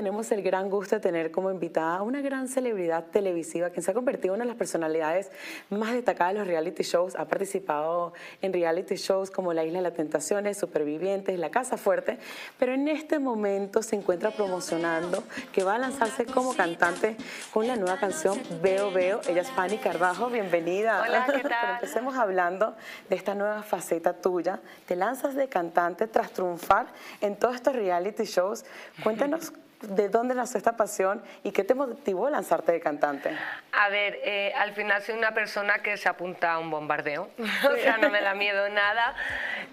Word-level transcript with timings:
tenemos 0.00 0.32
el 0.32 0.42
gran 0.42 0.70
gusto 0.70 0.96
de 0.96 1.00
tener 1.02 1.30
como 1.30 1.50
invitada 1.50 1.96
a 1.96 2.02
una 2.02 2.22
gran 2.22 2.48
celebridad 2.48 3.04
televisiva 3.10 3.68
quien 3.68 3.82
se 3.82 3.90
ha 3.90 3.94
convertido 3.94 4.32
en 4.32 4.38
una 4.38 4.44
de 4.44 4.48
las 4.48 4.56
personalidades 4.56 5.30
más 5.68 5.92
destacadas 5.92 6.32
de 6.32 6.38
los 6.38 6.48
reality 6.48 6.82
shows. 6.84 7.14
Ha 7.16 7.26
participado 7.26 8.14
en 8.40 8.50
reality 8.54 8.94
shows 8.94 9.30
como 9.30 9.52
La 9.52 9.62
Isla 9.62 9.80
de 9.80 9.82
las 9.82 9.92
Tentaciones, 9.92 10.56
Supervivientes, 10.56 11.38
La 11.38 11.50
Casa 11.50 11.76
Fuerte, 11.76 12.18
pero 12.58 12.72
en 12.72 12.88
este 12.88 13.18
momento 13.18 13.82
se 13.82 13.94
encuentra 13.94 14.30
promocionando 14.30 15.22
que 15.52 15.64
va 15.64 15.74
a 15.74 15.78
lanzarse 15.78 16.24
como 16.24 16.54
cantante 16.54 17.18
con 17.52 17.66
la 17.66 17.76
nueva 17.76 17.98
canción 17.98 18.40
Veo 18.62 18.90
Veo. 18.92 19.20
Ella 19.28 19.42
es 19.42 19.50
Fanny 19.50 19.76
Carvajo, 19.76 20.30
bienvenida. 20.30 21.02
Hola, 21.02 21.26
¿qué 21.26 21.32
tal? 21.42 21.42
Pero 21.42 21.74
empecemos 21.74 22.16
hablando 22.16 22.74
de 23.10 23.16
esta 23.16 23.34
nueva 23.34 23.62
faceta 23.62 24.14
tuya. 24.14 24.60
Te 24.86 24.96
lanzas 24.96 25.34
de 25.34 25.50
cantante 25.50 26.06
tras 26.06 26.30
triunfar 26.30 26.86
en 27.20 27.36
todos 27.36 27.56
estos 27.56 27.74
reality 27.74 28.24
shows. 28.24 28.64
Cuéntanos 29.02 29.52
de 29.80 30.08
dónde 30.08 30.34
nació 30.34 30.58
esta 30.58 30.76
pasión 30.76 31.22
y 31.42 31.52
qué 31.52 31.64
te 31.64 31.74
motivó 31.74 32.26
a 32.26 32.30
lanzarte 32.30 32.72
de 32.72 32.80
cantante. 32.80 33.36
A 33.72 33.88
ver, 33.88 34.18
eh, 34.22 34.52
al 34.56 34.72
final 34.72 35.02
soy 35.02 35.16
una 35.16 35.32
persona 35.32 35.78
que 35.78 35.96
se 35.96 36.08
apunta 36.08 36.52
a 36.52 36.58
un 36.58 36.70
bombardeo, 36.70 37.30
o 37.38 37.76
sea, 37.76 37.96
no 37.96 38.10
me 38.10 38.20
da 38.20 38.34
miedo 38.34 38.68
nada 38.68 39.14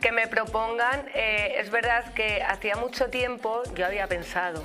que 0.01 0.12
me 0.12 0.27
propongan. 0.27 1.07
Eh, 1.13 1.55
es 1.57 1.70
verdad 1.70 2.13
que 2.13 2.41
hacía 2.41 2.75
mucho 2.75 3.09
tiempo 3.09 3.63
yo 3.75 3.85
había 3.85 4.07
pensado, 4.07 4.63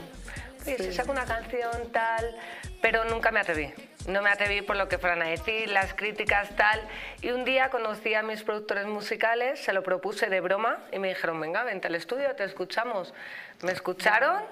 oye, 0.66 0.78
si 0.78 0.92
saco 0.92 1.12
una 1.12 1.24
canción 1.24 1.91
tal, 1.92 2.36
pero 2.80 3.05
nunca 3.05 3.30
me 3.30 3.41
atreví. 3.41 3.72
No 4.06 4.20
me 4.20 4.30
atreví 4.30 4.62
por 4.62 4.77
lo 4.77 4.88
que 4.88 4.98
fueran 4.98 5.23
a 5.23 5.27
decir, 5.27 5.69
las 5.70 5.95
críticas, 5.95 6.48
tal. 6.56 6.80
Y 7.20 7.30
un 7.30 7.45
día 7.45 7.70
conocí 7.70 8.15
a 8.15 8.23
mis 8.23 8.42
productores 8.42 8.87
musicales, 8.87 9.62
se 9.62 9.73
lo 9.73 9.83
propuse 9.83 10.28
de 10.28 10.41
broma 10.41 10.78
y 10.92 10.98
me 10.98 11.09
dijeron, 11.09 11.41
venga, 11.41 11.62
vente 11.62 11.87
al 11.87 11.95
estudio, 11.95 12.34
te 12.34 12.45
escuchamos. 12.45 13.14
Me 13.62 13.70
escucharon 13.70 14.42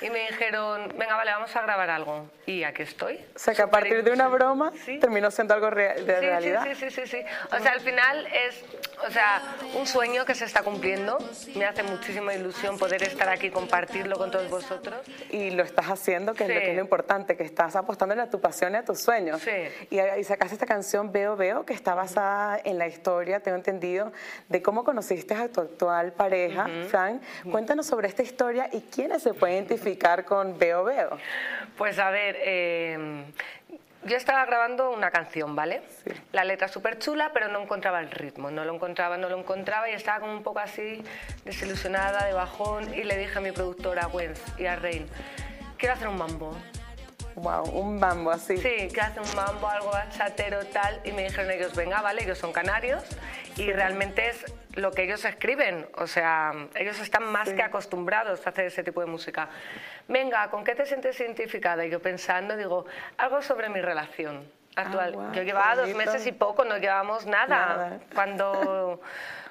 y 0.00 0.10
me 0.10 0.20
dijeron, 0.30 0.94
venga, 0.96 1.16
vale, 1.16 1.32
vamos 1.32 1.54
a 1.56 1.62
grabar 1.62 1.90
algo. 1.90 2.30
Y 2.46 2.62
aquí 2.62 2.82
estoy. 2.82 3.16
O 3.34 3.38
sea, 3.38 3.52
que 3.52 3.62
a 3.62 3.66
partir 3.70 4.04
de 4.04 4.12
una 4.12 4.28
broma 4.28 4.70
terminó 5.00 5.28
siendo 5.32 5.54
algo 5.54 5.70
de 5.72 5.94
sí, 5.96 6.04
realidad. 6.04 6.62
Sí, 6.62 6.74
sí, 6.76 6.90
sí, 6.90 7.06
sí, 7.06 7.18
sí. 7.18 7.24
O 7.50 7.58
sea, 7.58 7.72
al 7.72 7.80
final 7.80 8.26
es, 8.28 8.64
o 9.04 9.10
sea, 9.10 9.42
un 9.74 9.88
sueño 9.88 10.24
que 10.24 10.36
se 10.36 10.44
está 10.44 10.62
cumpliendo. 10.62 11.18
Me 11.56 11.64
hace 11.64 11.82
muchísima 11.82 12.32
ilusión 12.32 12.78
poder 12.78 13.02
estar 13.02 13.28
aquí 13.28 13.48
y 13.48 13.50
compartirlo 13.50 14.16
con 14.16 14.30
todos 14.30 14.48
vosotros. 14.48 15.00
Y 15.30 15.50
lo 15.50 15.64
estás 15.64 15.86
haciendo, 15.86 16.34
que 16.34 16.44
es 16.44 16.50
lo 16.50 16.54
Sí. 16.54 16.60
que 16.60 16.70
es 16.70 16.76
lo 16.76 16.82
importante, 16.82 17.36
que 17.36 17.42
estás 17.42 17.74
apostándole 17.74 18.22
a 18.22 18.30
tu 18.30 18.40
pasión 18.40 18.74
y 18.74 18.76
a 18.76 18.84
tus 18.84 18.99
sueños. 19.02 19.40
Sí. 19.42 19.50
Y, 19.90 20.00
y 20.00 20.24
sacaste 20.24 20.54
esta 20.54 20.66
canción 20.66 21.12
Veo 21.12 21.36
Veo, 21.36 21.64
que 21.64 21.72
está 21.72 21.94
basada 21.94 22.60
en 22.64 22.78
la 22.78 22.86
historia, 22.86 23.40
tengo 23.40 23.56
entendido, 23.56 24.12
de 24.48 24.62
cómo 24.62 24.84
conociste 24.84 25.34
a 25.34 25.48
tu 25.48 25.60
actual 25.60 26.12
pareja, 26.12 26.68
Frank. 26.88 27.22
Cuéntanos 27.50 27.86
sobre 27.86 28.08
esta 28.08 28.22
historia 28.22 28.68
y 28.72 28.80
quiénes 28.80 29.22
se 29.22 29.34
pueden 29.34 29.56
identificar 29.56 30.24
con 30.24 30.58
Veo 30.58 30.84
Veo. 30.84 31.18
Pues 31.76 31.98
a 31.98 32.10
ver, 32.10 32.36
eh, 32.40 33.24
yo 34.04 34.16
estaba 34.16 34.44
grabando 34.46 34.90
una 34.90 35.10
canción, 35.10 35.54
¿vale? 35.54 35.82
Sí. 36.04 36.12
La 36.32 36.44
letra 36.44 36.68
súper 36.68 36.98
chula, 36.98 37.30
pero 37.34 37.48
no 37.48 37.60
encontraba 37.60 38.00
el 38.00 38.10
ritmo, 38.10 38.50
no 38.50 38.64
lo 38.64 38.74
encontraba, 38.74 39.18
no 39.18 39.28
lo 39.28 39.38
encontraba 39.38 39.90
y 39.90 39.92
estaba 39.92 40.20
como 40.20 40.32
un 40.32 40.42
poco 40.42 40.58
así 40.58 41.02
desilusionada, 41.44 42.24
de 42.26 42.32
bajón 42.32 42.94
y 42.94 43.04
le 43.04 43.16
dije 43.18 43.36
a 43.38 43.40
mi 43.40 43.52
productora 43.52 44.06
Gwen 44.06 44.32
y 44.58 44.66
a 44.66 44.76
Rain, 44.76 45.06
quiero 45.76 45.94
hacer 45.94 46.08
un 46.08 46.16
mambo. 46.16 46.56
Wow, 47.36 47.70
un 47.70 47.98
mambo 47.98 48.30
así. 48.30 48.56
Sí, 48.58 48.88
quiero 48.92 49.02
hacer 49.02 49.22
un 49.22 49.34
mambo, 49.34 49.68
algo 49.68 49.90
bachatero, 49.90 50.64
tal, 50.66 51.00
y 51.04 51.12
me 51.12 51.24
dijeron 51.24 51.50
ellos, 51.50 51.74
venga, 51.74 52.02
vale, 52.02 52.22
ellos 52.22 52.38
son 52.38 52.52
canarios 52.52 53.04
y 53.56 53.72
realmente 53.72 54.28
es 54.28 54.44
lo 54.74 54.92
que 54.92 55.02
ellos 55.02 55.24
escriben, 55.24 55.88
o 55.96 56.06
sea, 56.06 56.52
ellos 56.74 56.98
están 57.00 57.24
más 57.24 57.48
que 57.48 57.62
acostumbrados 57.62 58.46
a 58.46 58.50
hacer 58.50 58.66
ese 58.66 58.82
tipo 58.82 59.00
de 59.00 59.06
música. 59.06 59.48
Venga, 60.08 60.48
¿con 60.50 60.64
qué 60.64 60.74
te 60.74 60.86
sientes 60.86 61.18
identificada? 61.20 61.84
Y 61.84 61.90
yo 61.90 62.00
pensando, 62.00 62.56
digo, 62.56 62.86
algo 63.18 63.42
sobre 63.42 63.68
mi 63.68 63.80
relación 63.80 64.48
actual. 64.76 65.12
guau, 65.12 65.32
yo 65.32 65.42
llevaba 65.42 65.74
dos 65.76 65.94
meses 65.94 66.26
y 66.26 66.32
poco, 66.32 66.64
no 66.64 66.78
llevamos 66.78 67.26
nada. 67.26 67.48
Nada. 67.48 68.00
Cuando, 68.14 69.00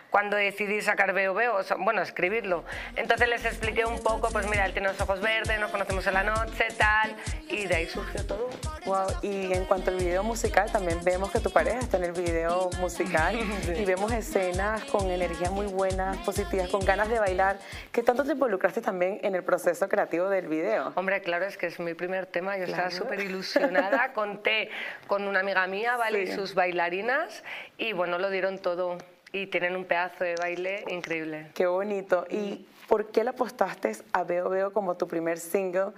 cuando 0.10 0.38
decidí 0.38 0.82
sacar 0.82 1.14
Veo 1.14 1.34
Veo, 1.34 1.56
o 1.56 1.64
sea, 1.64 1.78
bueno, 1.78 2.02
escribirlo. 2.02 2.64
Entonces 2.96 3.28
les 3.30 3.46
expliqué 3.46 3.86
un 3.86 4.00
poco, 4.02 4.30
pues 4.32 4.48
mira, 4.50 4.66
él 4.66 4.74
tiene 4.74 4.88
los 4.88 5.00
ojos 5.02 5.22
verdes, 5.22 5.60
nos 5.60 5.72
conocemos 5.72 6.06
en 6.08 6.14
la 6.16 6.24
noche, 6.24 6.68
tal, 6.78 7.16
y 7.48 7.66
de 7.68 7.76
ahí 7.76 7.86
surgió 7.88 8.26
todo. 8.26 8.50
Wow, 8.86 9.08
y 9.22 9.54
en 9.54 9.66
cuanto 9.66 9.92
al 9.92 9.98
video 9.98 10.24
musical, 10.24 10.72
también 10.72 11.04
vemos 11.04 11.32
que 11.32 11.40
tu 11.40 11.52
pareja 11.52 11.80
está 11.80 11.98
en 11.98 12.06
el 12.06 12.12
video 12.14 12.70
musical 12.80 13.38
y 13.78 13.86
vemos 13.86 14.12
escenas 14.12 14.84
con 14.86 15.10
energías 15.12 15.52
muy 15.52 15.68
buenas, 15.68 16.18
positivas, 16.18 16.70
con 16.70 16.84
ganas 16.84 17.10
de 17.10 17.20
bailar. 17.20 17.60
¿Qué 17.92 18.02
tanto 18.02 18.24
te 18.24 18.32
involucraste 18.32 18.82
también 18.82 19.20
en 19.24 19.36
el 19.36 19.44
proceso 19.44 19.88
creativo 19.90 20.28
del 20.30 20.48
video? 20.48 20.92
Hombre, 20.96 21.22
claro, 21.22 21.46
es 21.46 21.58
que 21.58 21.68
es 21.68 21.80
mi 21.80 21.94
primer 21.94 22.26
tema, 22.26 22.58
yo 22.58 22.64
estaba 22.64 22.90
Claro. 22.90 23.04
súper 23.04 23.20
ilusionada, 23.20 24.14
conté 24.14 24.70
con 25.08 25.28
una 25.28 25.42
amiga 25.42 25.68
mía, 25.68 25.98
¿vale? 25.98 26.26
Sí. 26.26 26.32
Y 26.32 26.36
sus 26.36 26.56
bailarinas, 26.56 27.44
y 27.78 27.94
bueno, 27.94 28.18
lo 28.18 28.30
dieron 28.30 28.58
todo, 28.60 28.98
y 29.32 29.48
tienen 29.48 29.76
un 29.76 29.86
pedazo 29.86 30.24
de 30.24 30.36
baile 30.36 30.84
increíble. 30.88 31.48
Qué 31.54 31.66
bonito. 31.68 32.26
¿Y 32.30 32.66
por 32.88 33.12
qué 33.12 33.24
le 33.24 33.32
apostaste 33.32 33.92
a 34.12 34.24
Veo 34.24 34.50
Veo 34.50 34.74
como 34.74 34.98
tu 34.98 35.08
primer 35.08 35.38
single? 35.38 35.92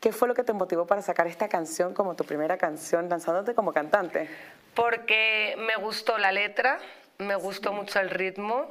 ¿Qué 0.00 0.12
fue 0.12 0.28
lo 0.28 0.34
que 0.34 0.44
te 0.44 0.52
motivó 0.52 0.86
para 0.86 1.02
sacar 1.02 1.26
esta 1.26 1.48
canción 1.48 1.94
como 1.94 2.16
tu 2.16 2.24
primera 2.24 2.56
canción, 2.56 3.08
lanzándote 3.08 3.54
como 3.54 3.72
cantante? 3.72 4.28
Porque 4.74 5.56
me 5.58 5.76
gustó 5.76 6.18
la 6.18 6.32
letra, 6.32 6.78
me 7.18 7.34
gustó 7.34 7.72
mucho 7.72 8.00
el 8.00 8.10
ritmo 8.10 8.70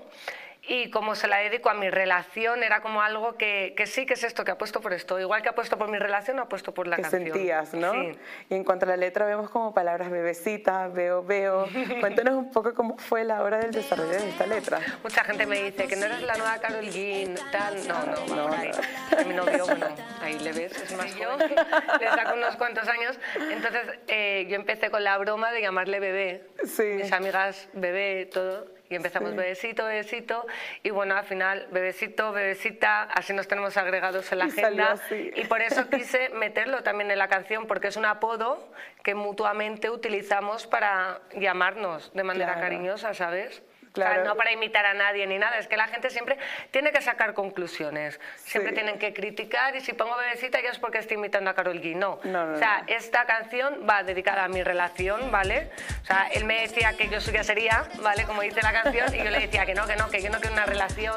y 0.68 0.90
como 0.90 1.16
se 1.16 1.28
la 1.28 1.38
dedico 1.38 1.70
a 1.70 1.74
mi 1.74 1.90
relación 1.90 2.64
era 2.64 2.82
como 2.82 3.02
algo 3.02 3.36
que, 3.38 3.74
que 3.78 3.88
sí 3.88 4.06
que 4.06 4.14
es 4.16 4.24
esto, 4.24 4.44
que 4.44 4.52
apuesto 4.52 4.82
por 4.82 4.94
esto. 4.94 5.20
Igual 5.20 5.42
que 5.42 5.50
apuesto 5.50 5.78
por 5.78 5.90
mi 5.90 5.98
relación, 5.98 6.40
apuesto 6.40 6.74
por 6.74 6.88
la 6.88 6.96
que 6.98 7.04
canción. 7.04 7.24
sentías, 7.24 7.74
¿no? 7.74 7.94
Sí. 7.94 8.12
Y 8.50 8.56
en 8.56 8.64
cuanto 8.64 8.86
a 8.86 8.90
la 8.90 8.98
letra, 8.98 9.26
vemos 9.26 9.50
como 9.50 9.74
palabras 9.74 10.10
bebecita, 10.10 10.88
veo, 10.90 11.24
veo. 11.24 11.68
Cuéntanos 12.02 12.34
un 12.36 12.52
poco 12.52 12.74
cómo 12.74 12.98
fue 12.98 13.24
la 13.24 13.42
hora 13.44 13.58
del 13.60 13.72
desarrollo 13.72 14.10
de 14.12 14.30
esta 14.30 14.46
letra. 14.46 14.80
Mucha 15.04 15.24
gente 15.24 15.46
me 15.46 15.62
dice 15.64 15.88
que 15.88 15.96
no 15.96 16.06
eres 16.06 16.22
la 16.22 16.36
nueva 16.36 16.58
Carol 16.60 16.86
G, 16.86 17.34
tal. 17.52 17.88
No, 17.88 18.04
no, 18.06 18.36
No, 18.36 18.48
por 18.50 18.60
ahí. 18.60 18.72
no. 19.12 19.18
A 19.20 19.24
mi 19.24 19.34
novio, 19.34 19.66
bueno, 19.66 19.88
ahí 20.22 20.38
le 20.40 20.52
ves, 20.52 20.72
es 20.82 20.96
más 20.98 21.16
yo. 21.16 21.38
Le 21.38 22.08
saco 22.10 22.34
unos 22.36 22.56
cuantos 22.58 22.88
años. 22.88 23.18
Entonces, 23.52 23.82
eh, 24.08 24.46
yo 24.50 24.56
empecé 24.56 24.90
con 24.92 25.04
la 25.04 25.18
broma 25.18 25.52
de 25.52 25.62
llamarle 25.62 26.00
bebé. 26.00 26.48
Sí. 26.66 26.84
Mis 26.84 27.12
amigas, 27.12 27.70
bebé, 27.74 28.26
todo. 28.32 28.77
Y 28.90 28.96
empezamos 28.96 29.32
Sí. 29.32 29.38
bebecito, 29.38 29.86
bebecito. 29.86 30.46
Y 30.84 30.90
bueno, 30.92 31.16
al 31.18 31.26
final, 31.26 31.68
bebecito, 31.72 32.32
bebecita, 32.32 33.04
así 33.04 33.34
nos 33.34 33.48
tenemos 33.48 33.76
agregados 33.78 34.32
en 34.32 34.38
la 34.40 34.46
Y 34.46 34.50
agenda. 34.50 34.96
Y 35.36 35.46
por 35.46 35.62
eso 35.62 35.90
quise 35.90 36.30
meterlo 36.34 36.84
también 36.84 37.12
en 37.12 37.18
la 37.20 37.28
canción, 37.28 37.68
porque 37.68 37.88
es 37.90 37.98
un 37.98 38.06
apodo 38.06 38.72
que 39.04 39.14
mutuamente 39.16 39.90
utilizamos 39.90 40.68
para 40.68 41.20
llamarnos 41.36 42.12
de 42.14 42.24
manera 42.24 42.54
Claro. 42.54 42.62
cariñosa, 42.62 43.14
¿sabes? 43.14 43.62
O 43.98 44.00
Claro. 44.00 44.16
sea, 44.16 44.24
no 44.26 44.36
para 44.36 44.52
imitar 44.52 44.86
a 44.86 44.94
nadie 44.94 45.26
ni 45.26 45.38
nada, 45.40 45.58
es 45.58 45.68
que 45.68 45.76
la 45.76 45.88
gente 45.88 46.10
siempre 46.12 46.38
tiene 46.72 46.92
que 46.92 47.02
sacar 47.02 47.34
conclusiones, 47.34 48.20
siempre 48.36 48.72
Sí. 48.72 48.76
tienen 48.76 49.00
que 49.00 49.14
criticar 49.14 49.76
y 49.76 49.82
si 49.82 49.94
pongo 49.94 50.16
bebecita 50.18 50.62
ya 50.62 50.70
es 50.70 50.78
porque 50.80 51.00
estoy 51.00 51.18
imitando 51.18 51.50
a 51.50 51.54
Carol 51.56 51.82
G. 51.82 51.96
No, 51.96 52.20
No, 52.24 52.46
no, 52.46 52.56
o 52.56 52.58
sea, 52.60 52.82
no. 52.82 52.94
esta 52.94 53.26
canción 53.26 53.86
va 53.90 54.04
dedicada 54.04 54.44
a 54.44 54.48
mi 54.48 54.62
relación, 54.64 55.32
¿vale? 55.32 55.72
O 56.04 56.06
sea, 56.06 56.28
él 56.32 56.46
me 56.46 56.62
decía 56.62 56.94
que 56.96 57.10
yo 57.10 57.20
suya 57.22 57.44
sería, 57.44 57.88
¿vale? 58.02 58.24
Como 58.26 58.42
dice 58.42 58.62
la 58.62 58.72
canción, 58.72 59.14
y 59.16 59.18
yo 59.18 59.32
le 59.32 59.40
decía 59.40 59.66
que 59.66 59.74
no, 59.74 59.88
que 59.88 59.96
no, 59.96 60.10
que 60.10 60.22
yo 60.22 60.30
no 60.30 60.40
quiero 60.40 60.54
una 60.54 60.66
relación, 60.66 61.16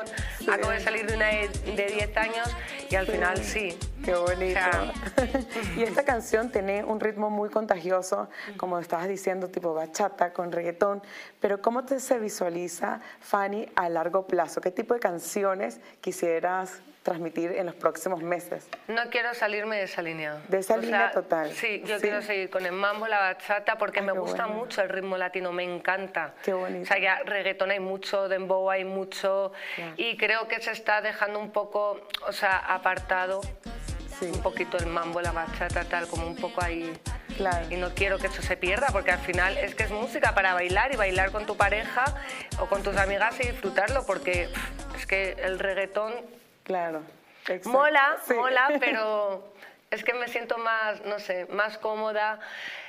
acabo 0.51 0.71
de 0.71 0.81
salir 0.81 1.07
de 1.07 1.15
una 1.17 1.27
de 1.27 1.49
de 1.77 1.87
10 1.87 2.17
años 2.17 2.57
y 2.89 2.97
al 2.97 3.07
final 3.07 3.37
sí. 3.45 3.79
Qué 4.05 4.15
bonito. 4.15 4.61
Y 5.77 5.83
esta 5.83 6.05
canción 6.05 6.51
tiene 6.51 6.83
un 6.85 7.01
ritmo 7.01 7.29
muy 7.31 7.51
contagioso, 7.51 8.29
como 8.57 8.79
estabas 8.79 9.09
diciendo, 9.09 9.49
tipo 9.49 9.75
bachata 9.75 10.33
con 10.33 10.51
reggaetón. 10.53 11.03
Pero 11.41 11.61
¿cómo 11.61 11.85
te 11.85 12.01
se 12.01 12.19
visualiza, 12.19 12.61
Fanny, 13.21 13.69
a 13.77 13.89
largo 13.89 14.27
plazo? 14.27 14.61
¿Qué 14.61 14.71
tipo 14.71 14.95
de 14.95 15.01
canciones 15.01 15.81
quisieras 16.01 16.81
transmitir 17.03 17.53
en 17.53 17.67
los 17.67 17.75
próximos 17.75 18.23
meses? 18.23 18.69
No 18.89 19.03
quiero 19.11 19.33
salirme 19.35 19.79
de 19.79 19.85
esa 19.85 20.03
línea. 20.03 20.41
De 20.49 20.59
esa 20.59 20.77
línea 20.77 21.11
total. 21.13 21.51
Sí, 21.53 21.83
yo 21.87 21.97
Sí. 21.97 22.03
quiero 22.03 22.23
seguir 22.23 22.51
con 22.51 22.65
el 22.67 22.73
mambo, 22.73 23.07
la 23.09 23.19
bachata, 23.21 23.77
porque 23.79 24.03
me 24.03 24.13
gusta 24.13 24.45
bueno. 24.47 24.61
mucho 24.61 24.83
el 24.83 24.89
ritmo 24.91 25.17
latino, 25.17 25.51
me 25.53 25.65
encanta. 25.65 26.35
Qué 26.43 26.53
bonito. 26.53 26.83
O 26.83 26.87
sea, 26.87 26.99
ya 26.99 27.21
reggaetón 27.25 27.71
hay 27.71 27.81
mucho, 27.81 28.29
dembow 28.29 28.71
hay 28.71 28.85
mucho, 28.85 29.53
y 29.97 30.17
creo 30.17 30.47
que 30.47 30.61
se 30.61 30.73
está 30.73 31.01
dejando 31.01 31.39
un 31.39 31.51
poco, 31.51 32.01
o 32.27 32.33
sea, 32.33 32.59
apartado 32.59 33.41
Sí. 34.19 34.27
un 34.27 34.43
poquito 34.43 34.77
el 34.77 34.87
mambo, 34.87 35.23
la 35.23 35.33
bachata, 35.33 35.85
tal, 35.85 36.07
como 36.07 36.27
un 36.27 36.37
poco 36.37 36.63
ahí. 36.63 36.93
Claro. 37.41 37.67
Y 37.71 37.77
no 37.77 37.95
quiero 37.95 38.19
que 38.19 38.27
eso 38.27 38.43
se 38.43 38.57
pierda, 38.59 38.89
porque 38.93 39.13
al 39.13 39.19
final 39.21 39.57
es 39.57 39.75
que 39.75 39.85
es 39.85 39.91
música 39.91 40.35
para 40.35 40.53
bailar 40.53 40.93
y 40.93 40.97
bailar 40.97 41.31
con 41.33 41.47
tu 41.47 41.57
pareja 41.57 42.05
o 42.59 42.67
con 42.67 42.83
tus 42.83 42.97
amigas 42.99 43.41
y 43.41 43.45
disfrutarlo, 43.49 44.05
porque 44.05 44.51
es 44.97 45.07
que 45.07 45.33
el 45.43 45.59
reggaetón 45.59 46.13
Claro. 46.65 47.01
exacto. 47.47 47.71
Mola, 47.71 48.19
Sí. 48.27 48.35
mola, 48.35 48.69
pero 48.81 49.55
es 49.91 50.05
que 50.05 50.13
me 50.13 50.29
siento 50.29 50.59
más, 50.59 51.03
no 51.07 51.19
sé, 51.19 51.47
más 51.51 51.79
cómoda. 51.79 52.39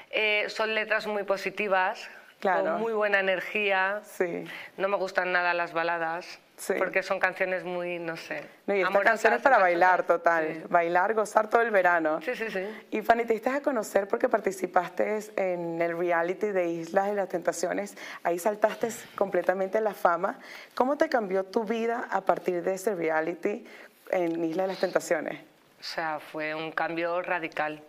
Eh, 0.09 0.45
son 0.49 0.75
letras 0.75 1.07
muy 1.07 1.23
positivas. 1.23 2.09
Claro. 2.41 2.63
con 2.71 2.79
muy 2.81 2.93
buena 2.93 3.19
energía. 3.19 4.01
Sí. 4.03 4.45
No 4.75 4.87
me 4.87 4.97
gustan 4.97 5.31
nada 5.31 5.53
las 5.53 5.73
baladas, 5.73 6.39
Sí. 6.61 6.75
porque 6.77 7.01
son 7.01 7.19
canciones 7.19 7.63
muy, 7.63 7.97
no 7.97 8.15
sé. 8.15 8.43
No, 8.67 8.75
y 8.75 8.81
amorosas, 8.81 9.03
canción 9.03 9.33
es 9.33 9.41
para 9.41 9.57
bailar, 9.57 10.03
total. 10.03 10.47
Sí. 10.47 10.63
Bailar, 10.69 11.15
gozar 11.15 11.49
todo 11.49 11.61
el 11.63 11.71
verano. 11.71 12.21
Sí, 12.21 12.35
sí, 12.35 12.51
sí. 12.51 12.63
Y 12.91 13.01
Fanny, 13.01 13.25
te 13.25 13.33
diste 13.33 13.49
a 13.49 13.61
conocer 13.61 14.07
porque 14.07 14.29
participaste 14.29 15.17
en 15.37 15.81
el 15.81 15.97
reality 15.97 16.51
de 16.51 16.67
Islas 16.67 17.07
de 17.07 17.15
las 17.15 17.29
Tentaciones. 17.29 17.97
Ahí 18.21 18.37
saltaste 18.37 18.89
completamente 19.15 19.81
la 19.81 19.95
fama. 19.95 20.37
¿Cómo 20.75 20.97
te 20.97 21.09
cambió 21.09 21.45
tu 21.45 21.63
vida 21.63 22.07
a 22.11 22.21
partir 22.21 22.61
de 22.61 22.75
ese 22.75 22.93
reality 22.93 23.65
en 24.11 24.45
Islas 24.45 24.67
de 24.67 24.73
las 24.73 24.79
Tentaciones? 24.79 25.41
O 25.79 25.83
sea, 25.83 26.19
fue 26.19 26.53
un 26.53 26.71
cambio 26.71 27.23
radical. 27.23 27.81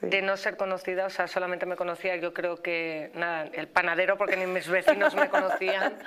Sí. 0.00 0.06
De 0.06 0.22
no 0.22 0.36
ser 0.36 0.56
conocida, 0.56 1.06
o 1.06 1.10
sea, 1.10 1.28
solamente 1.28 1.66
me 1.66 1.76
conocía, 1.76 2.16
yo 2.16 2.32
creo 2.32 2.62
que, 2.62 3.10
nada, 3.14 3.48
el 3.52 3.68
panadero, 3.68 4.16
porque 4.16 4.36
ni 4.36 4.46
mis 4.46 4.68
vecinos 4.68 5.14
me 5.14 5.28
conocían. 5.28 5.98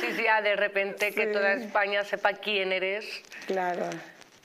Sí, 0.00 0.12
sí, 0.16 0.26
a 0.26 0.40
de 0.40 0.56
repente 0.56 1.12
que 1.12 1.26
toda 1.26 1.52
España 1.52 2.04
sepa 2.04 2.32
quién 2.34 2.72
eres. 2.72 3.22
Claro. 3.46 3.84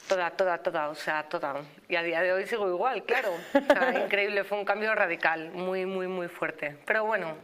Toda, 0.08 0.32
toda, 0.32 0.58
toda, 0.60 0.90
o 0.90 0.96
sea, 0.96 1.24
toda. 1.24 1.62
Y 1.90 1.96
a 1.96 2.04
día 2.04 2.22
de 2.22 2.32
hoy 2.32 2.46
sigo 2.46 2.70
igual, 2.70 3.04
claro. 3.04 3.32
O 3.54 3.74
sea, 3.74 4.00
increíble, 4.06 4.44
fue 4.44 4.58
un 4.58 4.66
cambio 4.66 4.94
radical, 4.96 5.50
muy, 5.52 5.86
muy, 5.86 6.08
muy 6.08 6.28
fuerte. 6.28 6.78
Pero 6.86 7.06
bueno, 7.06 7.36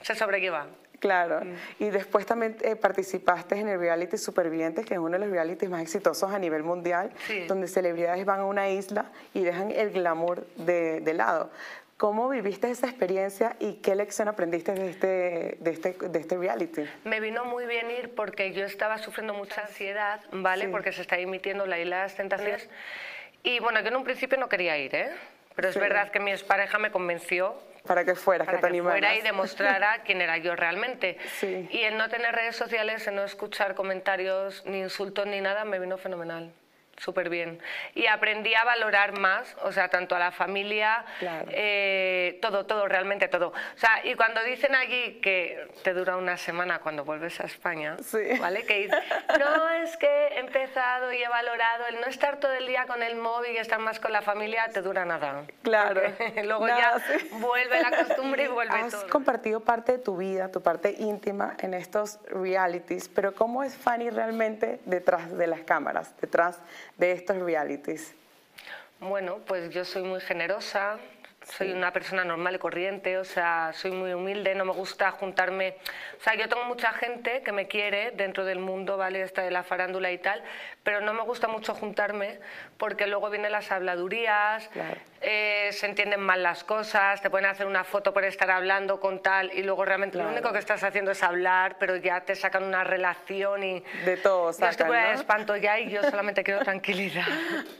se 0.00 0.14
sobrelleva. 0.14 0.66
Claro. 1.00 1.44
Mm. 1.44 1.54
Y 1.84 1.90
después 1.90 2.26
también 2.26 2.56
eh, 2.62 2.74
participaste 2.76 3.56
en 3.56 3.68
el 3.68 3.78
reality 3.78 4.16
Supervivientes, 4.16 4.84
que 4.84 4.94
es 4.94 5.00
uno 5.00 5.12
de 5.12 5.18
los 5.20 5.30
realities 5.30 5.70
más 5.70 5.82
exitosos 5.82 6.32
a 6.32 6.38
nivel 6.38 6.62
mundial, 6.64 7.10
Sí. 7.26 7.46
donde 7.46 7.68
celebridades 7.68 8.24
van 8.24 8.40
a 8.40 8.44
una 8.44 8.68
isla 8.68 9.06
y 9.34 9.44
dejan 9.44 9.70
el 9.70 9.90
glamour 9.90 10.46
de, 10.56 11.00
de 11.00 11.14
lado. 11.14 11.50
¿Cómo 11.96 12.28
viviste 12.28 12.70
esa 12.70 12.86
experiencia 12.86 13.56
y 13.58 13.74
qué 13.74 13.96
lección 13.96 14.28
aprendiste 14.28 14.72
de 14.72 14.88
este, 14.90 15.56
de 15.60 15.70
este, 15.72 15.92
de 15.94 16.18
este 16.20 16.36
reality? 16.36 16.84
Me 17.04 17.18
vino 17.18 17.44
muy 17.44 17.66
bien 17.66 17.90
ir 17.90 18.14
porque 18.14 18.52
yo 18.52 18.64
estaba 18.64 18.98
sufriendo 18.98 19.34
mucha 19.34 19.62
ansiedad, 19.62 20.20
¿vale? 20.30 20.66
Sí. 20.66 20.70
Porque 20.70 20.92
se 20.92 21.00
está 21.02 21.18
emitiendo 21.18 21.66
la 21.66 21.78
Isla 21.80 21.96
de 21.96 22.02
las 22.02 22.14
Tentaciones. 22.14 22.68
Y 23.42 23.58
bueno, 23.58 23.80
yo 23.80 23.88
en 23.88 23.96
un 23.96 24.04
principio 24.04 24.38
no 24.38 24.48
quería 24.48 24.78
ir, 24.78 24.94
¿eh? 24.94 25.10
Pero 25.58 25.72
Sí. 25.72 25.78
es 25.80 25.82
verdad 25.82 26.12
que 26.12 26.20
mi 26.20 26.30
expareja 26.30 26.78
me 26.78 26.92
convenció 26.92 27.60
Para 27.84 28.04
que 28.04 28.14
fueras, 28.14 28.46
para 28.46 28.58
que 28.58 28.60
te 28.62 28.68
que 28.68 28.74
animaras. 28.74 29.00
fuera 29.00 29.16
y 29.16 29.22
demostrara 29.22 30.02
quién 30.04 30.20
era 30.20 30.36
yo 30.38 30.54
realmente. 30.54 31.18
Sí. 31.40 31.66
Y 31.72 31.82
el 31.82 31.96
no 31.98 32.08
tener 32.08 32.32
redes 32.32 32.54
sociales, 32.54 33.04
el 33.08 33.16
no 33.16 33.24
escuchar 33.24 33.74
comentarios, 33.74 34.62
ni 34.66 34.78
insultos, 34.78 35.26
ni 35.26 35.40
nada, 35.40 35.64
me 35.64 35.80
vino 35.80 35.98
fenomenal. 35.98 36.52
Súper 36.98 37.28
bien. 37.30 37.60
Y 37.94 38.06
aprendí 38.06 38.54
a 38.54 38.64
valorar 38.64 39.18
más, 39.18 39.56
o 39.62 39.72
sea, 39.72 39.88
tanto 39.88 40.14
a 40.16 40.18
la 40.18 40.30
familia, 40.32 41.04
Claro. 41.18 41.46
eh, 41.50 42.38
todo, 42.42 42.66
todo, 42.66 42.86
realmente 42.88 43.28
todo. 43.28 43.48
O 43.48 43.78
sea, 43.78 44.04
y 44.04 44.14
cuando 44.14 44.42
dicen 44.44 44.74
allí 44.74 45.20
que 45.22 45.68
te 45.84 45.94
dura 45.94 46.16
una 46.16 46.36
semana 46.36 46.80
cuando 46.80 47.04
vuelves 47.04 47.40
a 47.40 47.44
España, 47.44 47.96
Sí. 48.02 48.18
¿vale? 48.40 48.64
Que 48.66 48.88
no, 49.38 49.68
es 49.70 49.96
que 49.96 50.06
he 50.08 50.38
empezado 50.40 51.12
y 51.12 51.22
he 51.22 51.28
valorado 51.28 51.86
el 51.86 52.00
no 52.00 52.06
estar 52.06 52.40
todo 52.40 52.52
el 52.52 52.66
día 52.66 52.86
con 52.86 53.02
el 53.02 53.16
móvil 53.16 53.52
y 53.52 53.58
estar 53.58 53.78
más 53.78 54.00
con 54.00 54.12
la 54.12 54.22
familia, 54.22 54.68
te 54.72 54.82
dura 54.82 55.04
nada. 55.04 55.44
Claro. 55.62 56.02
Luego 56.44 56.66
Nada, 56.66 56.98
ya 56.98 57.18
sí. 57.18 57.28
vuelve 57.32 57.80
la 57.80 57.90
costumbre 58.04 58.44
y 58.44 58.48
vuelve 58.48 58.74
Has 58.74 58.90
todo. 58.92 59.08
compartido 59.08 59.60
parte 59.60 59.92
de 59.92 59.98
tu 59.98 60.16
vida, 60.16 60.50
tu 60.50 60.62
parte 60.62 60.94
íntima 60.98 61.56
en 61.60 61.74
estos 61.74 62.18
realities, 62.26 63.08
pero 63.08 63.34
¿cómo 63.34 63.62
es 63.62 63.76
Fanny 63.76 64.10
realmente 64.10 64.80
detrás 64.84 65.36
de 65.36 65.46
las 65.46 65.60
cámaras, 65.60 66.14
detrás 66.20 66.60
de 66.96 67.12
estos 67.12 67.36
realities? 67.38 68.14
Bueno, 69.00 69.38
pues 69.46 69.70
yo 69.70 69.84
soy 69.84 70.02
muy 70.02 70.20
generosa, 70.20 70.98
soy 71.56 71.72
una 71.72 71.92
persona 71.92 72.24
normal 72.24 72.56
y 72.56 72.58
corriente, 72.58 73.16
o 73.16 73.24
sea, 73.24 73.72
soy 73.72 73.92
muy 73.92 74.12
humilde, 74.12 74.54
no 74.54 74.64
me 74.64 74.72
gusta 74.72 75.10
juntarme. 75.12 75.76
O 76.18 76.22
sea, 76.22 76.34
yo 76.34 76.48
tengo 76.48 76.64
mucha 76.64 76.92
gente 76.92 77.42
que 77.42 77.52
me 77.52 77.68
quiere 77.68 78.10
dentro 78.10 78.44
del 78.44 78.58
mundo, 78.58 78.96
¿vale? 78.96 79.22
Esta 79.22 79.42
de 79.42 79.50
la 79.50 79.62
farándula 79.62 80.10
y 80.10 80.18
tal, 80.18 80.42
pero 80.88 81.02
no 81.02 81.12
me 81.12 81.20
gusta 81.20 81.48
mucho 81.48 81.74
juntarme 81.74 82.40
porque 82.78 83.06
luego 83.06 83.28
vienen 83.28 83.52
las 83.52 83.70
habladurías, 83.70 84.68
Claro. 84.68 84.96
eh, 85.20 85.68
se 85.72 85.84
entienden 85.84 86.20
mal 86.20 86.42
las 86.42 86.64
cosas, 86.64 87.20
te 87.20 87.28
pueden 87.28 87.44
hacer 87.44 87.66
una 87.66 87.84
foto 87.84 88.14
por 88.14 88.24
estar 88.24 88.50
hablando 88.50 88.98
con 88.98 89.20
tal 89.20 89.50
y 89.52 89.62
luego 89.64 89.84
realmente 89.84 90.14
Claro. 90.16 90.30
lo 90.30 90.36
único 90.36 90.50
que 90.50 90.58
estás 90.60 90.82
haciendo 90.82 91.10
es 91.10 91.22
hablar, 91.22 91.76
pero 91.78 91.96
ya 91.96 92.22
te 92.22 92.34
sacan 92.34 92.62
una 92.64 92.84
relación 92.84 93.62
y. 93.64 93.84
De 94.06 94.16
todo 94.16 94.44
Yo 94.44 94.50
estoy 94.52 94.68
sacan, 94.70 94.86
fuera 94.86 95.02
de 95.08 95.12
¿no? 95.12 95.20
espanto 95.20 95.56
ya 95.56 95.78
y 95.78 95.90
yo 95.90 96.02
solamente 96.04 96.42
quiero 96.42 96.60
tranquilidad. 96.64 97.26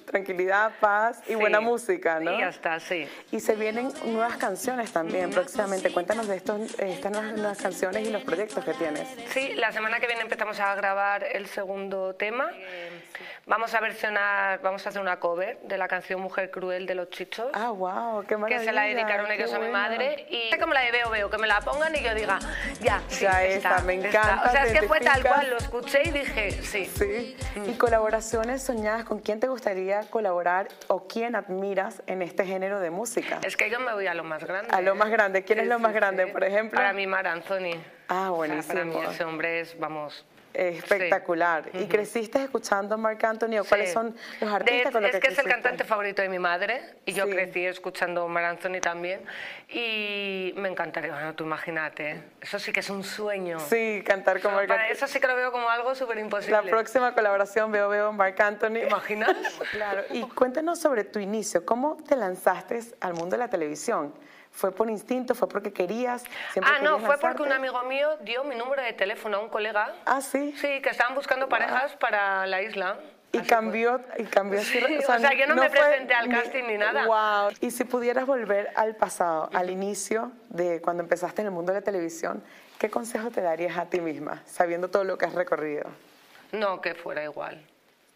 Tranquilidad, 0.04 0.72
paz 0.78 1.22
y 1.24 1.28
Sí. 1.28 1.34
buena 1.36 1.60
música, 1.60 2.20
¿no? 2.20 2.30
Y 2.34 2.40
ya 2.40 2.48
está, 2.50 2.78
sí. 2.78 3.08
Y 3.32 3.40
se 3.40 3.56
vienen 3.56 3.90
nuevas 4.04 4.36
canciones 4.36 4.92
también 4.92 5.30
próximamente. 5.30 5.90
Cuéntanos 5.94 6.28
de 6.28 6.36
estos, 6.36 6.78
estas 6.78 7.10
nuevas, 7.10 7.32
nuevas 7.38 7.58
canciones 7.62 8.06
y 8.06 8.10
los 8.10 8.22
proyectos 8.22 8.62
que 8.66 8.74
tienes. 8.74 9.08
Sí, 9.30 9.54
la 9.54 9.72
semana 9.72 9.98
que 9.98 10.06
viene 10.06 10.20
empezamos 10.20 10.60
a 10.60 10.74
grabar 10.74 11.24
el 11.24 11.46
segundo 11.46 12.14
tema. 12.14 12.50
Vamos 13.46 13.74
a 13.74 13.80
versionar, 13.80 14.60
vamos 14.62 14.84
a 14.84 14.90
hacer 14.90 15.00
una 15.00 15.18
cover 15.20 15.58
de 15.62 15.78
la 15.78 15.88
canción 15.88 16.20
Mujer 16.20 16.50
Cruel 16.50 16.86
de 16.86 16.94
los 16.94 17.10
Chichos. 17.10 17.48
Ah, 17.54 17.70
wow, 17.70 18.22
qué 18.22 18.28
que 18.28 18.36
maravilla. 18.36 18.64
se 18.64 18.72
la 18.72 18.82
dedicaron 18.82 19.30
ellos 19.30 19.52
a 19.54 19.58
mi 19.58 19.68
madre 19.68 20.26
y 20.30 20.50
como 20.58 20.74
la 20.74 20.80
de 20.80 20.92
veo 20.92 21.10
veo 21.10 21.30
que 21.30 21.38
me 21.38 21.46
la 21.46 21.60
pongan 21.60 21.94
y 21.96 22.00
yo 22.02 22.14
diga 22.14 22.38
ya 22.80 23.00
sí, 23.08 23.24
Ya 23.24 23.42
está, 23.44 23.70
está, 23.76 23.82
me 23.84 23.94
está. 23.96 24.08
encanta, 24.08 24.48
o 24.48 24.50
sea 24.52 24.64
es 24.66 24.72
que 24.80 24.86
fue 24.86 25.00
tal 25.00 25.22
cual 25.22 25.50
lo 25.50 25.56
escuché 25.58 26.02
y 26.04 26.10
dije 26.10 26.50
sí 26.62 26.84
Sí. 26.86 27.36
Y 27.66 27.72
colaboraciones 27.74 28.62
soñadas, 28.62 29.04
¿con 29.04 29.18
quién 29.20 29.40
te 29.40 29.48
gustaría 29.48 30.00
colaborar 30.10 30.68
o 30.88 31.06
quién 31.08 31.34
admiras 31.36 32.02
en 32.06 32.22
este 32.22 32.44
género 32.44 32.80
de 32.80 32.90
música? 32.90 33.38
es 33.42 33.56
que 33.56 33.70
yo 33.70 33.80
me 33.80 33.92
voy 33.94 34.06
a 34.06 34.14
lo 34.14 34.24
más 34.24 34.44
grande 34.44 34.68
A 34.74 34.80
lo 34.80 34.94
más 34.94 35.10
grande. 35.10 35.42
¿Quién 35.44 35.58
Sí, 35.58 35.62
es 35.62 35.68
lo 35.68 35.78
más 35.78 35.92
grande, 35.94 36.26
por 36.26 36.44
ejemplo? 36.44 36.76
para 36.76 36.92
mí 36.92 37.06
Mar 37.06 37.26
Anthony 37.26 37.80
Ah, 38.08 38.30
O 38.32 38.44
sea, 38.46 38.62
para 38.62 38.84
mí 38.84 38.90
buenísimo. 38.92 39.10
ese 39.10 39.24
hombre 39.24 39.60
es 39.60 39.78
vamos 39.78 40.24
Espectacular. 40.54 41.70
¿Y 41.74 41.86
creciste 41.86 42.42
escuchando 42.42 42.94
a 42.94 42.98
Marc 42.98 43.22
Anthony 43.24 43.58
o 43.60 43.64
cuáles 43.64 43.88
Sí. 43.88 43.94
son 43.94 44.16
los 44.40 44.50
De- 44.50 44.56
artistas 44.56 44.92
con 44.92 45.02
los 45.02 45.10
es 45.10 45.20
que 45.20 45.26
que 45.28 45.32
es 45.32 45.38
el 45.38 45.46
cantante 45.46 45.84
favorito 45.84 46.22
de 46.22 46.28
mi 46.28 46.38
madre 46.38 46.94
y 47.06 47.12
yo 47.12 47.24
Sí. 47.26 47.30
crecí 47.32 47.64
escuchando 47.66 48.26
Mar 48.28 48.44
Anthony 48.44 48.80
también 48.80 49.20
y 49.68 50.52
me 50.56 50.68
encantaría, 50.68 51.12
bueno, 51.12 51.34
tú 51.34 51.44
imagínate, 51.44 52.22
eso 52.40 52.58
sí 52.58 52.72
que 52.72 52.80
es 52.80 52.90
un 52.90 53.04
sueño. 53.04 53.60
Sí, 53.60 54.02
cantar 54.04 54.40
con 54.40 54.52
O 54.54 54.58
sea, 54.58 54.66
Marc 54.66 54.70
Anthony. 54.70 54.92
eso 54.92 55.06
sí 55.06 55.20
que 55.20 55.26
lo 55.26 55.36
veo 55.36 55.52
como 55.52 55.68
algo 55.68 55.94
súper 55.94 56.18
imposible. 56.18 56.56
La 56.56 56.62
próxima 56.62 57.14
colaboración 57.14 57.70
veo 57.70 57.88
veo 57.88 58.12
Marc 58.12 58.40
Anthony. 58.40 58.72
¿Te 58.74 58.86
imaginas? 58.86 59.36
Claro. 59.72 60.02
Y 60.10 60.22
cuéntanos 60.22 60.78
sobre 60.80 61.04
tu 61.04 61.18
inicio. 61.18 61.64
¿Cómo 61.66 61.96
te 62.08 62.16
lanzaste 62.16 62.80
al 63.00 63.14
mundo 63.14 63.36
de 63.36 63.38
la 63.38 63.48
televisión? 63.48 64.14
¿Fue 64.50 64.72
por 64.72 64.90
instinto? 64.90 65.34
¿Fue 65.34 65.48
porque 65.48 65.72
querías? 65.72 66.24
¿Siempre 66.52 66.72
Ah, 66.74 66.82
no, 66.82 66.98
fue 66.98 67.18
porque 67.18 67.42
un 67.42 67.52
amigo 67.52 67.82
mío 67.84 68.16
dio 68.22 68.44
mi 68.44 68.56
número 68.56 68.82
de 68.82 68.92
teléfono 68.92 69.36
a 69.36 69.40
un 69.40 69.48
colega. 69.48 69.94
Ah, 70.04 70.20
sí. 70.20 70.52
Sí, 70.56 70.80
que 70.80 70.90
estaban 70.90 71.14
buscando 71.14 71.48
parejas 71.48 71.94
para 71.96 72.46
la 72.46 72.62
isla. 72.62 72.98
Y 73.30 73.38
Así 73.38 73.46
cambió, 73.46 74.00
y 74.16 74.24
cambió 74.24 74.60
Sí, 74.62 74.80
o 75.06 75.18
sea, 75.18 75.34
yo 75.34 75.46
no 75.46 75.54
me 75.54 75.68
fue 75.68 75.78
presenté 75.78 76.14
al 76.14 76.30
casting 76.30 76.64
ni 76.64 76.78
nada. 76.78 77.06
Wow. 77.06 77.52
Y 77.60 77.70
si 77.70 77.84
pudieras 77.84 78.26
volver 78.26 78.70
al 78.74 78.96
pasado, 78.96 79.50
al 79.52 79.68
inicio 79.68 80.32
de 80.48 80.80
cuando 80.80 81.02
empezaste 81.02 81.42
en 81.42 81.48
el 81.48 81.52
mundo 81.52 81.72
de 81.72 81.80
la 81.80 81.84
televisión, 81.84 82.42
¿qué 82.78 82.88
consejo 82.88 83.30
te 83.30 83.42
darías 83.42 83.76
a 83.76 83.84
ti 83.84 84.00
misma, 84.00 84.42
sabiendo 84.46 84.88
todo 84.88 85.04
lo 85.04 85.18
que 85.18 85.26
has 85.26 85.34
recorrido? 85.34 85.84
No, 86.52 86.80
que 86.80 86.94
fuera 86.94 87.22
igual. 87.22 87.62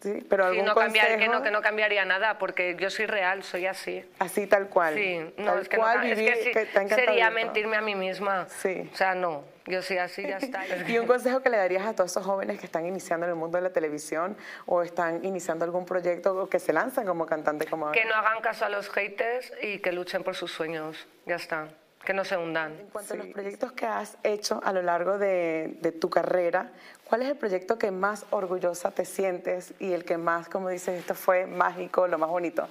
¿Sí? 0.03 0.25
Pero 0.29 0.43
Sí, 0.43 0.49
algún 0.51 0.65
no, 0.65 0.75
cambiar, 0.75 1.07
que, 1.07 1.13
consejo? 1.13 1.33
no, 1.33 1.41
que 1.43 1.51
no 1.51 1.61
cambiaría 1.61 2.03
nada, 2.05 2.37
porque 2.37 2.75
yo 2.77 2.89
soy 2.89 3.05
real, 3.05 3.41
soy 3.43 3.65
así. 3.67 4.03
Así 4.19 4.45
tal 4.47 4.67
cual. 4.67 4.93
Sí, 4.95 5.19
no, 5.37 5.45
tal 5.45 5.59
es 5.61 5.69
que, 5.69 5.77
no, 5.77 5.83
cual 5.83 6.01
ca- 6.01 6.07
es 6.09 6.19
que 6.19 6.35
sí, 6.43 6.51
que 6.51 6.65
sería 6.89 7.23
esto. 7.29 7.35
mentirme 7.35 7.77
a 7.77 7.81
mí 7.81 7.95
misma. 7.95 8.45
Sí. 8.49 8.89
O 8.93 8.95
sea, 8.97 9.15
no, 9.15 9.45
yo 9.65 9.81
soy 9.81 9.97
así, 9.99 10.21
ya 10.23 10.37
está. 10.37 10.61
Y 10.89 10.97
un 10.99 11.07
consejo 11.07 11.41
que 11.41 11.49
le 11.49 11.55
darías 11.57 11.85
a 11.85 11.95
todos 11.95 12.11
esos 12.11 12.25
jóvenes 12.25 12.59
que 12.59 12.65
están 12.65 12.85
iniciando 12.85 13.25
en 13.25 13.29
el 13.31 13.35
mundo 13.37 13.57
de 13.57 13.61
la 13.63 13.69
televisión 13.71 14.35
o 14.65 14.81
están 14.83 15.23
iniciando 15.23 15.63
algún 15.63 15.85
proyecto 15.85 16.35
o 16.35 16.49
que 16.49 16.59
se 16.59 16.73
lanzan 16.73 17.05
como 17.05 17.25
cantante 17.25 17.65
como 17.65 17.89
Que 17.93 18.03
no 18.03 18.13
hagan 18.15 18.41
caso 18.41 18.65
a 18.65 18.69
los 18.69 18.89
haters 18.89 19.53
y 19.61 19.79
que 19.79 19.93
luchen 19.93 20.23
por 20.23 20.35
sus 20.35 20.51
sueños, 20.51 21.07
ya 21.25 21.35
está. 21.37 21.69
Que 22.05 22.13
no 22.13 22.25
se 22.25 22.35
hundan. 22.37 22.73
En 22.79 22.87
cuanto 22.87 23.13
a 23.13 23.17
los 23.17 23.27
proyectos 23.27 23.71
que 23.71 23.85
has 23.85 24.17
hecho 24.23 24.59
a 24.63 24.73
lo 24.73 24.81
largo 24.81 25.17
de, 25.17 25.77
de 25.79 25.91
tu 25.93 26.09
carrera, 26.09 26.69
¿cuál 27.05 27.21
es 27.21 27.29
el 27.29 27.37
proyecto 27.37 27.77
que 27.79 27.91
más 27.91 28.25
orgullosa 28.31 28.91
te 28.91 29.05
sientes 29.05 29.73
y 29.79 29.93
el 29.93 30.03
que 30.03 30.17
más, 30.17 30.49
como 30.49 30.67
dices, 30.69 30.99
esto 30.99 31.15
fue 31.15 31.45
mágico, 31.45 32.07
lo 32.07 32.17
más 32.17 32.29
bonito? 32.29 32.67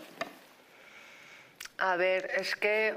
A 1.79 1.97
ver, 1.97 2.31
es 2.37 2.55
que 2.55 2.97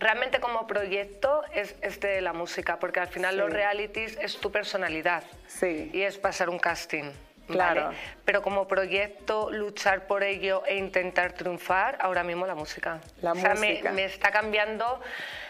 realmente 0.00 0.40
como 0.40 0.66
proyecto 0.66 1.42
es 1.54 1.76
este 1.80 2.08
de 2.08 2.20
la 2.20 2.32
música, 2.32 2.78
porque 2.80 2.98
al 3.00 3.08
final 3.08 3.34
Sí. 3.34 3.40
los 3.40 3.50
realities 3.50 4.18
es 4.20 4.36
tu 4.38 4.50
personalidad 4.50 5.22
Sí. 5.46 5.90
y 5.94 6.02
es 6.02 6.18
pasar 6.18 6.50
un 6.50 6.58
casting. 6.58 7.12
Claro. 7.48 7.84
¿vale? 7.86 7.96
Pero 8.24 8.42
como 8.42 8.68
proyecto, 8.68 9.50
luchar 9.50 10.06
por 10.06 10.22
ello 10.22 10.62
e 10.66 10.76
intentar 10.76 11.32
triunfar, 11.32 11.98
ahora 12.00 12.22
mismo 12.22 12.46
la 12.46 12.54
música. 12.54 13.00
La 13.22 13.32
o 13.32 13.34
sea, 13.34 13.54
me- 13.54 13.70
música. 13.70 13.92
Me, 13.92 14.04
está 14.04 14.30
cambiando 14.30 15.00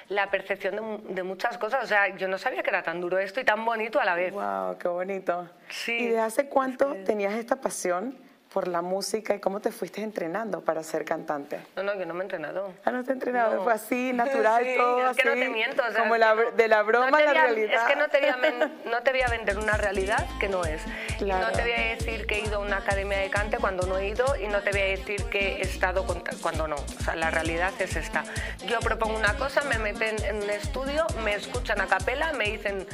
la 0.09 0.31
percepción 0.31 1.03
de, 1.07 1.15
de 1.15 1.23
muchas 1.23 1.59
cosas. 1.59 1.85
O 1.85 1.87
sea, 1.87 2.09
yo 2.17 2.29
no 2.29 2.39
sabía 2.39 2.63
que 2.63 2.71
era 2.71 2.83
tan 2.83 3.01
duro 3.01 3.19
esto 3.19 3.41
y 3.41 3.45
tan 3.45 3.65
bonito 3.65 4.01
a 4.01 4.05
la 4.05 4.15
vez. 4.15 4.33
Wow, 4.33 4.79
qué 4.79 4.89
bonito. 4.89 5.49
Sí, 5.69 5.97
¿Y 5.99 6.09
de 6.09 6.21
hace 6.21 6.49
cuánto 6.49 6.95
tenías 7.05 7.35
esta 7.35 7.57
pasión 7.57 8.17
por 8.53 8.67
la 8.69 8.83
música 8.83 9.35
y 9.35 9.41
cómo 9.41 9.61
te 9.61 9.71
fuiste 9.71 10.03
entrenando 10.03 10.61
para 10.63 10.83
ser 10.83 11.05
cantante. 11.05 11.61
No, 11.77 11.83
no, 11.83 11.95
yo 11.95 12.07
no 12.07 12.15
me 12.15 12.21
he 12.21 12.23
entrenado. 12.23 12.73
Ah, 12.85 12.91
no 12.91 13.05
te 13.05 13.11
he 13.11 13.13
entrenado, 13.15 13.63
fue 13.63 13.73
así, 13.73 14.13
natural, 14.13 14.67
todo 14.77 15.11
es 15.11 15.17
que 15.17 15.25
no 15.25 15.35
te 15.35 15.49
miento. 15.49 15.83
O 15.87 15.91
sea, 15.91 16.01
como 16.01 16.17
la, 16.17 16.35
de 16.35 16.69
la 16.69 16.83
broma 16.83 17.19
a 17.19 17.23
la 17.23 17.33
realidad. 17.33 17.83
Es 17.83 17.95
que 17.95 17.97
no 17.97 18.09
te, 18.09 18.21
voy 18.21 18.29
a 18.29 18.37
no 18.91 19.03
te 19.03 19.11
voy 19.11 19.21
a 19.23 19.29
vender 19.29 19.59
una 19.59 19.77
realidad 19.77 20.27
que 20.41 20.49
no 20.49 20.65
es. 20.65 20.83
Y 21.21 21.25
no 21.25 21.51
te 21.53 21.63
voy 21.63 21.73
a 21.73 21.95
decir 21.95 22.27
que 22.27 22.37
he 22.37 22.41
ido 22.41 22.57
a 22.57 22.59
una 22.61 22.79
academia 22.79 23.19
de 23.19 23.31
cante 23.31 23.59
cuando 23.59 23.87
no 23.87 23.99
he 23.99 24.09
ido 24.09 24.37
y 24.37 24.49
no 24.49 24.61
te 24.63 24.71
voy 24.71 24.81
a 24.81 24.85
decir 24.85 25.25
que 25.25 25.57
he 25.57 25.63
estado 25.63 26.07
cuando 26.41 26.69
no. 26.69 26.77
O 26.77 27.03
sea, 27.05 27.17
la 27.17 27.31
realidad 27.31 27.73
es 27.79 27.97
esta. 27.97 28.25
Yo 28.67 28.81
propongo 28.81 29.17
una 29.17 29.35
cosa, 29.37 29.63
me 29.63 29.79
meten 29.79 30.17
en 30.25 30.43
un 30.43 30.51
estudio, 30.51 31.07
me 31.23 31.35
escuchan 31.35 31.81
a 31.81 31.87
capela, 31.87 32.33
me 32.33 32.45
dicen, 32.45 32.87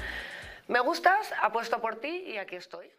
me 0.66 0.80
gustas, 0.80 1.32
apuesto 1.42 1.80
por 1.80 1.96
ti 1.96 2.24
y 2.26 2.38
aquí 2.38 2.56
estoy. 2.56 2.90